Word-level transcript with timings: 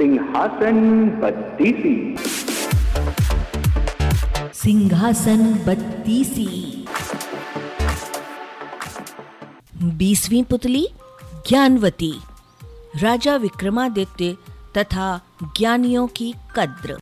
सिंहासन 0.00 1.08
बत्तीसी। 1.22 2.16
सिंहासन 4.54 5.54
बत्तीसी। 5.66 6.86
बीसवीं 9.82 10.44
पुतली 10.44 10.88
ज्ञानवती। 11.48 12.20
राजा 13.02 13.36
विक्रमादित्य 13.36 14.36
तथा 14.78 15.20
ज्ञानियों 15.42 16.06
की 16.06 16.34
कद्र। 16.56 16.98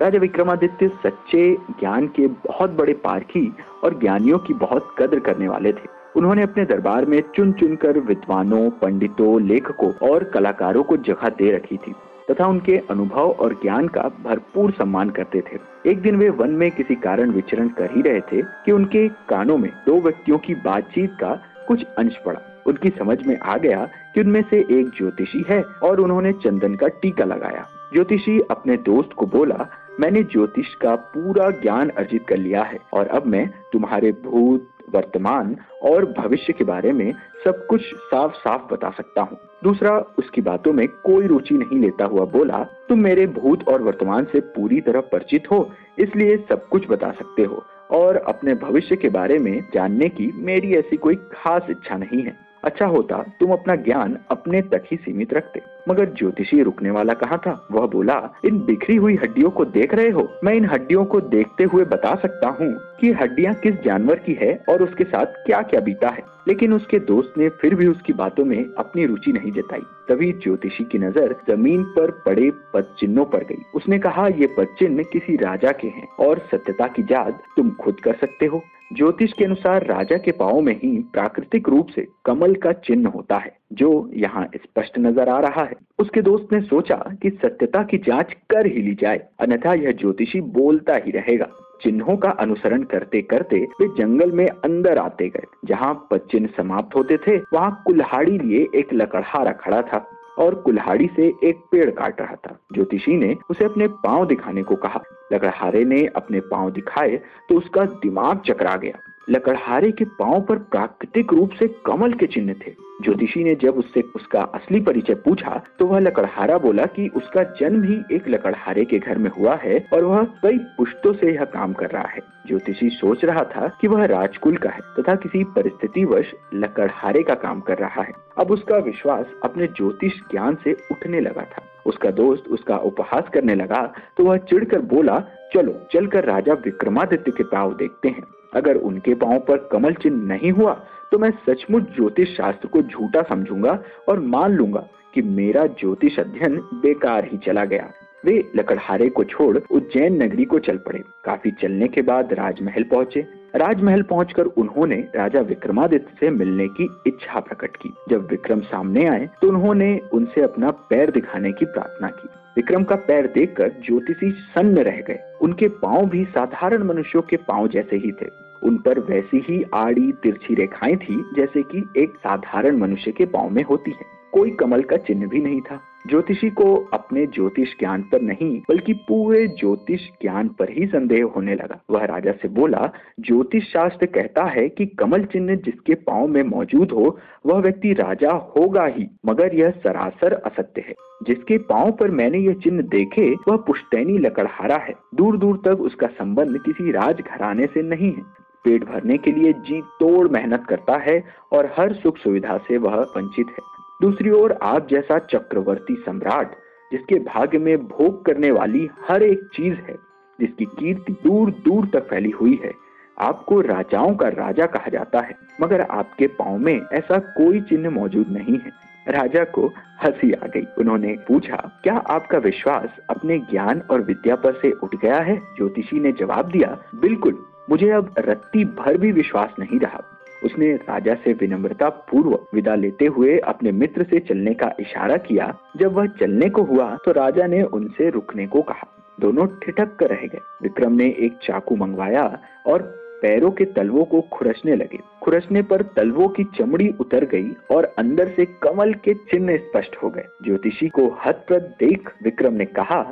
राजा 0.00 0.18
विक्रमादित्य 0.18 0.88
सच्चे 0.88 1.54
ज्ञान 1.54 2.06
के 2.06 2.26
बहुत 2.26 2.70
बड़े 2.70 2.92
पारखी 2.92 3.56
और 3.84 4.00
ज्ञानियों 4.00 4.38
की 4.38 4.54
बहुत 4.54 4.94
कद्र 4.98 5.18
करने 5.18 5.48
वाले 5.48 5.72
थे। 5.72 6.03
उन्होंने 6.16 6.42
अपने 6.42 6.64
दरबार 6.64 7.04
में 7.04 7.22
चुन 7.36 7.52
चुन 7.52 7.76
कर 7.76 7.98
विद्वानों, 7.98 8.70
पंडितों, 8.70 9.40
लेखकों 9.42 9.92
और 10.10 10.24
कलाकारों 10.24 10.82
को 10.82 10.96
जगह 10.96 11.28
दे 11.28 11.50
रखी 11.52 11.76
थी 11.76 11.94
तथा 12.30 12.46
उनके 12.46 12.76
अनुभव 12.90 13.30
और 13.30 13.54
ज्ञान 13.54 13.88
का 13.88 14.02
भरपूर 14.24 14.70
सम्मान 14.70 15.10
करते 15.10 15.40
थे। 15.40 15.58
एक 15.90 16.00
दिन 16.02 16.16
वे 16.16 16.28
वन 16.28 16.50
में 16.50 16.70
किसी 16.70 16.94
कारण 16.94 17.30
विचरण 17.30 17.68
कर 17.68 17.90
ही 17.96 18.02
रहे 18.02 18.20
थे 18.20 18.42
कि 18.42 18.72
उनके 18.72 19.08
कानों 19.08 19.58
में 19.58 19.70
दो 19.86 20.00
व्यक्तियों 20.00 20.38
की 20.38 20.54
बातचीत 20.54 21.16
का 21.20 21.34
कुछ 21.68 21.84
अंश 21.98 22.16
पड़ा। 22.26 22.40
उनकी 22.66 22.88
समझ 22.88 23.26
में 23.26 23.38
आ 23.38 23.56
गया 23.56 23.88
कि 24.14 24.20
उनमें 24.20 24.42
से 24.50 24.58
एक 24.70 24.90
ज्योतिषी 24.96 25.44
है 25.48 25.62
और 25.62 26.00
उन्होंने 26.00 26.32
चंदन 26.32 26.74
का 26.74 26.88
टीका 26.88 27.24
लगाया। 27.24 27.66
ज्योतिषी 27.92 28.40
अपने 28.50 28.76
दोस्त 28.76 29.12
को 29.12 29.26
बोला, 29.26 29.66
मैंने 30.00 30.22
ज्योतिष 30.22 30.74
का 30.74 30.94
पूरा 30.94 31.50
ज्ञान 31.50 31.88
अर्जित 31.88 32.26
कर 32.28 32.36
लिया 32.36 32.62
है 32.62 32.78
और 32.92 33.06
अब 33.06 33.26
मैं 33.26 33.50
तुम्हारे 33.72 34.12
भूत 34.12 34.68
वर्तमान 34.94 35.56
और 35.82 36.04
भविष्य 36.18 36.52
के 36.52 36.64
बारे 36.64 36.92
में 36.92 37.12
सब 37.44 37.66
कुछ 37.66 37.82
साफ़ 37.94 38.34
साफ़ 38.34 38.72
बता 38.72 38.90
सकता 38.90 39.22
हूँ। 39.22 39.38
दूसरा, 39.64 39.98
उसकी 40.18 40.40
बातों 40.40 40.72
में 40.72 40.86
कोई 40.88 41.26
रुचि 41.26 41.54
नहीं 41.54 41.80
लेता 41.80 42.04
हुआ 42.04 42.24
बोला, 42.24 42.62
तुम 42.88 42.98
मेरे 42.98 43.26
भूत 43.26 43.68
और 43.68 43.82
वर्तमान 43.82 44.24
से 44.24 44.40
पूरी 44.56 44.80
तरह 44.80 45.00
परिचित 45.12 45.50
हो, 45.50 45.70
इसलिए 45.98 46.36
सब 46.48 46.68
कुछ 46.68 46.88
बता 46.90 47.10
सकते 47.10 47.42
हो 47.42 47.62
और 47.90 48.16
अपने 48.16 48.54
भविष्य 48.54 48.96
के 48.96 49.08
बारे 49.08 49.38
में 49.38 49.68
जानने 49.74 50.08
की 50.08 50.30
मेरी 50.44 50.74
ऐसी 50.74 50.96
कोई 50.96 51.14
खास 51.32 51.66
इच्छा 51.70 51.96
नहीं 51.96 52.22
है। 52.22 52.36
अच्छा 52.64 52.86
होता 52.86 53.22
तुम 53.40 53.52
अपना 53.52 53.74
ज्ञान 53.74 54.16
अपने 54.30 54.62
तक 54.62 54.84
ही 54.90 54.96
सीमित 54.96 55.34
रखते। 55.34 55.60
मगर 55.88 56.04
ज्योतिषी 56.04 56.62
रुकने 56.62 56.90
वाला 56.90 57.14
कहाँ 57.14 57.38
था? 57.38 57.68
वह 57.72 57.86
बोला, 57.86 58.34
इन 58.44 58.58
बिखरी 58.58 58.96
हुई 58.96 59.14
हड्डियों 59.14 59.50
को 59.50 59.64
देख 59.64 59.94
रहे 59.94 60.10
हो? 60.10 60.28
मैं 60.44 60.52
इन 60.52 60.64
हड्डियों 60.64 61.04
को 61.04 61.20
देखते 61.20 61.64
हुए 61.64 61.84
बता 61.84 62.14
सकता 62.14 62.48
हूँ 62.48 62.72
कि 63.00 63.12
हड्डियाँ 63.12 63.54
किस 63.54 63.74
जानवर 63.74 64.18
की 64.18 64.34
है 64.34 64.64
और 64.68 64.82
उसके 64.82 65.04
साथ 65.04 65.26
क्या 65.26 65.62
क्या 65.62 65.80
बीता 65.80 66.08
है। 66.08 66.22
लेकिन 66.48 66.72
उसके 66.72 66.98
दोस्त 66.98 67.34
ने 67.38 67.48
फिर 67.48 67.74
भी 67.74 67.86
उसकी 67.86 68.12
बातों 68.12 68.44
में 68.44 68.64
अपनी 68.78 69.06
रुचि 69.06 69.32
नहीं 69.32 69.52
जताई। 69.52 69.82
तभी 70.08 70.32
ज्योतिषी 70.32 70.84
की 70.84 70.98
नज़र 70.98 71.36
ज़मीन 71.48 71.84
पर 71.84 72.10
पड़े 72.10 72.50
पद 72.74 72.94
चिन्हों 72.98 73.24
पर 73.24 73.44
गई। 73.44 73.62
उसने 73.74 73.98
कहा, 73.98 74.26
ये 74.28 74.46
पद 74.46 74.74
चिन्ह 74.78 75.02
किसी 75.02 75.36
राजा 75.36 75.72
के 75.72 75.88
हैं 75.88 76.08
और 76.20 76.38
सत्यता 76.38 76.86
की 76.86 77.02
जाद 77.02 77.38
तुम 77.56 77.70
खुद 77.70 78.00
कर 78.00 78.14
सकते 78.14 78.46
हो। 78.46 78.62
ज्योतिष 78.90 79.32
के 79.32 79.44
अनुसार 79.44 79.86
राजा 79.86 80.16
के 80.16 80.32
पाओ 80.32 80.60
में 80.60 80.72
ही 80.74 80.90
प्राकृतिक 81.12 81.68
रूप 81.68 81.88
से 81.88 82.06
कमल 82.24 82.54
का 82.54 82.72
चिन्ह 82.72 83.08
होता 83.08 83.36
है, 83.36 83.56
जो 83.72 84.10
यहाँ 84.14 84.46
स्पष्ट 84.56 84.98
नज़र 84.98 85.28
आ 85.28 85.38
रहा 85.40 85.64
है। 85.64 85.76
उसके 85.98 86.22
दोस्त 86.22 86.52
ने 86.52 86.60
सोचा 86.60 86.96
कि 87.22 87.30
सत्यता 87.42 87.82
की 87.82 87.98
जाँच 87.98 88.32
कर 88.50 88.66
ही 88.66 88.82
ली 88.82 88.94
जाए, 88.94 89.20
अन्यथा 89.40 89.74
यह 89.74 89.92
ज्योतिषी 89.92 90.40
बोलता 90.40 90.96
ही 90.96 91.10
रहेगा। 91.10 91.48
चिन्हों 91.82 92.16
का 92.16 92.30
अनुसरण 92.30 92.82
करते 92.82 93.22
करते 93.22 93.56
वे 93.80 93.86
जंगल 93.98 94.32
में 94.32 94.46
अंदर 94.46 94.98
आते 94.98 95.28
गए। 95.28 95.46
जहाँ 95.64 96.08
पच्चिन्ह 96.10 96.48
समाप्त 96.56 96.96
होते 96.96 97.16
थे, 97.16 97.36
वहाँ 97.54 97.82
कुल्हाड़ी 97.86 98.38
लिए 98.38 98.66
एक 98.74 98.92
लकड़हारा 98.94 99.52
खड़ा 99.52 99.82
था। 99.82 100.06
और 100.38 100.54
कुल्हाड़ी 100.54 101.10
से 101.16 101.32
एक 101.44 101.64
पेड़ 101.70 101.90
काट 101.90 102.20
रहा 102.20 102.34
था। 102.34 102.58
ज्योतिषी 102.74 103.16
ने 103.16 103.36
उसे 103.50 103.64
अपने 103.64 103.88
पाँव 103.88 104.26
दिखाने 104.26 104.62
को 104.62 104.76
कहा। 104.76 105.02
लकड़हारे 105.32 105.84
ने 105.84 106.06
अपने 106.06 106.40
पाँव 106.40 106.70
दिखाए 106.70 107.16
तो 107.48 107.54
उसका 107.54 107.84
दिमाग 107.84 108.40
चकरा 108.40 108.76
गया। 108.76 108.98
लकड़हारे 109.30 109.90
के 109.92 110.04
पाँव 110.18 110.40
पर 110.40 110.58
प्राकृतिक 110.70 111.32
रूप 111.32 111.50
से 111.58 111.68
कमल 111.86 112.12
के 112.12 112.26
चिन्ह 112.26 112.54
थे। 112.66 112.72
ज्योतिषी 113.02 113.44
ने 113.44 113.54
जब 113.54 113.76
उससे 113.78 114.00
उसका 114.16 114.40
असली 114.54 114.80
परिचय 114.80 115.14
पूछा 115.14 115.60
तो 115.78 115.86
वह 115.86 115.98
लकड़हारा 115.98 116.58
बोला 116.58 116.84
कि 116.86 117.08
उसका 117.16 117.42
जन्म 117.60 117.82
ही 117.84 117.96
एक 118.12 118.28
लकड़हारे 118.28 118.84
के 118.84 118.98
घर 118.98 119.18
में 119.18 119.30
हुआ 119.30 119.54
है 119.54 119.78
और 119.92 120.04
वह 120.04 120.22
कई 120.42 120.58
पुश्तों 120.76 121.12
से 121.12 121.32
यह 121.34 121.44
काम 121.44 121.72
कर 121.72 121.90
रहा 121.90 122.08
है। 122.08 122.20
ज्योतिषी 122.46 122.88
सोच 122.90 123.24
रहा 123.24 123.44
था 123.46 123.68
कि 123.80 123.88
वह 123.88 124.04
राजकुल 124.04 124.56
का 124.56 124.70
है 124.70 124.80
तथा 124.98 125.14
किसी 125.14 125.42
परिस्थिति 125.56 126.04
वश 126.04 126.32
लकड़हारे 126.54 127.22
का 127.22 127.34
काम 127.36 127.60
कर 127.60 127.78
रहा 127.78 128.02
है। 128.02 128.12
अब 128.38 128.50
उसका 128.50 128.78
विश्वास 128.80 129.26
अपने 129.44 129.66
ज्योतिष 129.66 130.20
ज्ञान 130.30 130.56
से 130.64 130.76
उठने 130.92 131.20
लगा 131.20 131.42
था। 131.44 131.62
उसका 131.86 132.10
दोस्त 132.12 132.48
उसका 132.48 132.76
उपहास 132.82 133.28
करने 133.34 133.54
लगा 133.54 133.82
तो 134.16 134.24
वह 134.24 134.36
चिढ़कर 134.36 134.80
बोला, 134.86 135.18
चलो, 135.54 135.72
चलकर 135.92 136.24
राजा 136.24 136.52
विक्रमादित्य 136.54 137.32
के 137.32 137.44
पाव 137.44 137.74
देखते 137.74 138.08
हैं। 138.08 138.22
अगर 138.54 138.76
उनके 138.82 139.14
पाँव 139.14 139.38
पर 139.48 139.68
कमल 139.72 139.94
चिन्ह 139.94 140.26
नहीं 140.26 140.50
हुआ 140.52 140.72
तो 141.12 141.18
मैं 141.18 141.30
सचमुच 141.46 141.82
ज्योतिष 141.96 142.36
शास्त्र 142.36 142.68
को 142.68 142.82
झूठा 142.82 143.22
समझूँगा 143.22 143.78
और 144.08 144.20
मान 144.20 144.52
लूँगा 144.52 144.86
कि 145.14 145.22
मेरा 145.22 145.66
ज्योतिष 145.80 146.18
अध्ययन 146.18 146.56
बेकार 146.74 147.24
ही 147.24 147.38
चला 147.38 147.64
गया। 147.64 147.90
वे 148.24 148.32
लकड़हारे 148.56 149.08
को 149.08 149.24
छोड़ 149.24 149.58
उज्जैन 149.70 150.22
नगरी 150.22 150.44
को 150.44 150.58
चल 150.58 150.76
पड़े। 150.78 150.98
काफ़ी 151.24 151.50
चलने 151.62 151.88
के 151.88 152.02
बाद 152.02 152.32
राजमहल 152.32 152.82
पहुँचे। 152.82 153.20
राजमहल 153.56 154.02
पहुंचकर 154.02 154.46
उन्होंने 154.58 154.96
राजा 155.16 155.40
विक्रमादित्य 155.42 156.16
से 156.20 156.30
मिलने 156.30 156.66
की 156.70 156.88
इच्छा 157.06 157.40
प्रकट 157.40 157.76
की। 157.76 157.92
जब 158.10 158.26
विक्रम 158.30 158.60
सामने 158.62 159.06
आए 159.08 159.28
तो 159.42 159.48
उन्होंने 159.48 159.98
उनसे 160.12 160.42
अपना 160.42 160.70
पैर 160.90 161.10
दिखाने 161.10 161.52
की 161.52 161.64
प्रार्थना 161.66 162.08
की। 162.10 162.28
विक्रम 162.56 162.84
का 162.84 162.96
पैर 162.96 163.26
देखकर 163.26 163.68
ज्योतिषी 163.68 164.30
सन्न 164.30 164.78
रह 164.78 165.00
गए। 165.00 165.18
उनके 165.40 165.68
पाँव 165.68 166.06
भी 166.06 166.24
साधारण 166.24 166.82
मनुष्यों 166.82 167.22
के 167.22 167.36
पाँव 167.36 167.68
जैसे 167.68 167.96
ही 167.96 168.12
थे। 168.12 168.26
उन 168.62 168.78
पर 168.78 168.98
वैसी 168.98 169.44
ही 169.48 169.64
आड़ी 169.74 170.12
तिरछी 170.12 170.54
रेखाएँ 170.54 170.96
थी, 170.96 171.24
जैसे 171.36 171.62
कि 171.62 171.88
एक 171.96 172.10
साधारण 172.10 172.76
मनुष्य 172.76 173.12
के 173.12 173.26
पाँव 173.26 173.50
में 173.50 173.62
होती 173.62 173.90
है। 173.90 174.06
कोई 174.32 174.50
कमल 174.50 174.82
का 174.82 174.96
चिन्ह 174.96 175.26
भी 175.26 175.40
नहीं 175.40 175.60
था। 175.60 175.80
ज्योतिषी 176.06 176.50
को 176.50 176.76
अपने 176.92 177.26
ज्योतिष 177.26 177.68
ज्ञान 177.78 178.02
पर 178.02 178.20
नहीं, 178.20 178.60
बल्कि 178.68 178.92
पूरे 178.92 179.48
ज्योतिष 179.48 180.00
ज्ञान 180.22 180.48
पर 180.48 180.70
ही 180.70 180.86
संदेह 180.86 181.24
होने 181.24 181.54
लगा। 181.54 181.80
वह 181.90 182.04
राजा 182.04 182.32
से 182.32 182.48
बोला, 182.48 182.90
ज्योतिष 183.20 183.72
शास्त्र 183.72 184.06
कहता 184.06 184.44
है 184.44 184.68
कि 184.68 184.86
कमल 184.86 185.24
चिन्ह 185.24 185.54
जिसके 185.54 185.94
पाँव 185.94 186.26
में 186.26 186.42
मौजूद 186.42 186.90
हो, 186.90 187.18
वह 187.46 187.58
व्यक्ति 187.60 187.92
राजा 187.92 188.30
होगा 188.30 188.86
ही, 188.86 189.10
मगर 189.26 189.54
यह 189.54 189.70
सरासर 189.70 190.32
असत्य 190.32 190.84
है। 190.88 190.94
जिसके 191.26 191.58
पाँव 191.58 191.92
पर 191.92 192.10
मैंने 192.10 192.38
यह 192.38 192.54
चिन्ह 192.54 192.82
देखे, 192.82 193.34
वह 193.48 193.56
पुश्तैनी 193.56 194.18
लकड़हारा 194.18 194.76
है। 194.76 194.94
दूर 195.14 195.38
दूर 195.38 195.62
तक 195.64 195.80
उसका 195.80 196.06
संबंध 196.06 196.58
किसी 196.58 196.92
राज 196.92 197.04
राजघराने 197.04 197.66
से 197.66 197.82
नहीं 197.82 198.12
है। 198.12 198.22
पेट 198.64 198.84
भरने 198.84 199.18
के 199.18 199.32
लिए 199.32 199.52
जी 199.52 199.80
तोड़ 199.80 200.28
मेहनत 200.28 200.64
करता 200.68 200.96
है, 200.96 201.24
और 201.52 201.74
हर 201.76 201.92
सुख 201.92 202.16
सुविधा 202.16 202.58
से 202.58 202.78
वह 202.78 202.94
वंचित 202.94 203.46
है। 203.46 203.74
दूसरी 204.04 204.30
ओर 204.30 204.52
आप 204.62 204.88
जैसा 204.88 205.18
चक्रवर्ती 205.18 205.94
सम्राट, 206.06 206.52
जिसके 206.92 207.14
भाग्य 207.14 207.58
में 207.58 207.78
भोग 207.78 208.24
करने 208.24 208.50
वाली 208.50 208.90
हर 209.08 209.22
एक 209.22 209.40
चीज़ 209.54 209.74
है, 209.74 209.96
जिसकी 210.40 210.64
कीर्ति 210.64 211.12
दूर 211.12 211.50
दूर 211.50 211.88
तक 211.92 212.08
फैली 212.08 212.30
हुई 212.30 212.60
है, 212.64 212.72
आपको 213.20 213.60
राजाओं 213.60 214.14
का 214.14 214.28
राजा 214.28 214.66
कहा 214.66 214.88
जाता 214.88 215.20
है। 215.20 215.36
मगर 215.60 215.80
आपके 215.80 216.26
पाँव 216.26 216.58
में 216.58 216.80
ऐसा 216.92 217.18
कोई 217.18 217.60
चिन्ह 217.60 217.90
मौजूद 217.90 218.26
नहीं 218.28 218.58
है। 218.58 218.72
राजा 219.08 219.44
को 219.44 219.66
हँसी 220.02 220.32
आ 220.32 220.46
गई। 220.46 220.66
उन्होंने 220.78 221.16
पूछा, 221.28 221.80
क्या 221.82 221.96
आपका 221.96 222.38
विश्वास 222.38 222.96
अपने 223.10 223.38
ज्ञान 223.38 223.82
और 223.90 224.00
विद्या 224.00 224.36
पर 224.36 224.52
से 224.52 224.70
उठ 224.70 224.96
गया 224.96 225.16
है? 225.16 225.36
ज्योतिषी 225.36 226.00
ने 226.00 226.12
जवाब 226.12 226.50
दिया, 226.50 226.78
बिल्कुल। 226.94 227.46
मुझे 227.70 227.90
अब 227.90 228.14
रत्ती 228.18 228.64
भर 228.64 228.96
भी 228.96 229.12
विश्वास 229.12 229.54
नहीं 229.58 229.80
रहा। 229.80 230.13
उसने 230.44 230.72
राजा 230.74 231.14
से 231.14 231.32
विनम्रता 231.32 231.88
पूर्व 231.88 232.38
विदा 232.54 232.74
लेते 232.74 233.06
हुए 233.06 233.38
अपने 233.38 233.72
मित्र 233.72 234.02
से 234.02 234.18
चलने 234.20 234.54
का 234.54 234.72
इशारा 234.80 235.16
किया। 235.16 235.52
जब 235.76 235.92
वह 235.92 236.06
चलने 236.20 236.48
को 236.50 236.62
हुआ 236.62 236.90
तो 237.04 237.12
राजा 237.12 237.46
ने 237.46 237.62
उनसे 237.62 238.10
रुकने 238.10 238.46
को 238.46 238.62
कहा। 238.62 238.88
दोनों 239.20 239.46
ठिठक 239.62 239.96
कर 239.96 240.10
रह 240.10 240.26
गए। 240.26 240.40
विक्रम 240.62 240.92
ने 240.92 241.06
एक 241.18 241.38
चाकू 241.42 241.76
मंगवाया 241.76 242.26
और 242.66 242.82
पैरों 243.22 243.50
के 243.50 243.64
तलवों 243.64 244.04
को 244.04 244.20
खुरसने 244.32 244.74
लगे। 244.76 244.98
खुरसने 245.22 245.62
पर 245.62 245.82
तलवों 245.96 246.28
की 246.28 246.44
चमड़ी 246.56 246.88
उतर 247.00 247.24
गई 247.24 247.50
और 247.70 247.84
अंदर 247.98 248.28
से 248.28 248.44
कमल 248.62 248.92
के 248.94 249.14
चिन्ह 249.14 249.56
स्पष्ट 249.56 249.96
हो 249.96 250.10
गए। 250.10 250.24
ज्योतिषी 250.44 250.88
को 250.88 251.06
हतप्रद 251.26 251.74
देख 251.80 252.10
विक्रम 252.22 252.54
ने 252.54 252.64
कहा 252.64 253.02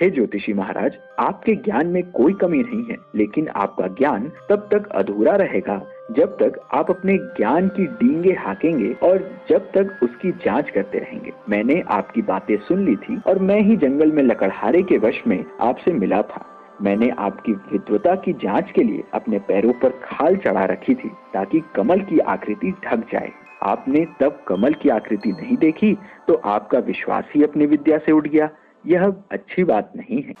हे 0.00 0.08
ज्योतिषी 0.10 0.52
महाराज, 0.52 0.92
आपके 1.18 1.54
ज्ञान 1.54 1.86
में 1.86 2.02
कोई 2.10 2.32
कमी 2.32 2.58
नहीं 2.58 2.84
है, 2.84 2.96
लेकिन 3.14 3.48
आपका 3.54 3.86
ज्ञान 3.88 4.30
तब 4.50 4.68
तक 4.72 4.86
अधूरा 4.90 5.34
रहेगा, 5.36 5.74
जब 6.10 6.36
तक 6.36 6.58
आप 6.74 6.90
अपने 6.90 7.16
ज्ञान 7.36 7.68
की 7.68 7.86
डींगे 7.86 8.32
हाकेंगे 8.34 8.92
और 9.02 9.18
जब 9.50 9.66
तक 9.72 9.98
उसकी 10.02 10.30
जाँच 10.44 10.70
करते 10.70 10.98
रहेंगे। 10.98 11.32
मैंने 11.48 11.80
आपकी 11.90 12.22
बातें 12.22 12.56
सुन 12.58 12.84
ली 12.84 12.94
थी 12.96 13.20
और 13.26 13.38
मैं 13.40 13.60
ही 13.60 13.76
जंगल 13.76 14.12
में 14.12 14.22
लकड़हारे 14.22 14.82
के 14.82 14.98
वश 14.98 15.20
में 15.26 15.44
आपसे 15.60 15.92
मिला 15.94 16.22
था। 16.22 16.44
मैंने 16.82 17.08
आपकी 17.18 17.52
विद्वता 17.52 18.14
की 18.14 18.32
जाँच 18.44 18.70
के 18.70 18.82
लिए 18.82 19.02
अपने 19.14 19.38
पैरों 19.48 19.72
पर 19.72 20.00
खाल 20.04 20.36
चढ़ा 20.36 20.64
रखी 20.64 20.94
थी, 20.94 21.10
ताकि 21.34 21.62
कमल 21.74 22.00
की 22.02 22.18
आकृति 22.18 22.72
ढक 22.84 23.04
जाए। 23.12 23.30
आपने 23.62 24.06
तब 24.20 24.42
कमल 24.48 24.72
की 24.72 24.88
आकृति 24.88 25.32
नहीं 25.32 25.56
देखी 25.58 25.92
तो 26.28 26.34
आपका 26.46 26.78
विश्वास 26.80 27.24
ही 27.34 27.42
अपनी 27.42 27.66
विद्या 27.66 27.98
से 27.98 28.12
उठ 28.12 28.28
गया। 28.28 28.48
यह 28.86 29.14
अच्छी 29.32 29.64
बात 29.64 29.92
नहीं 29.96 30.22
है। 30.22 30.34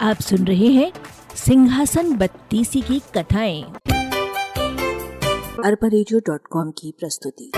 आप 0.00 0.16
सुन 0.16 0.46
रहे 0.46 0.66
हैं 0.66 0.92
सिंहासन 1.34 2.16
बत्तीसी 2.16 2.80
की 2.80 2.98
कथाएँ। 2.98 3.62
अरबा 5.64 5.88
की 6.70 6.94
प्रस्तुति। 7.00 7.52